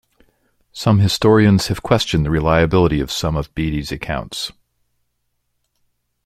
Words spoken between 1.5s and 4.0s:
have questioned the reliability of some of Bede's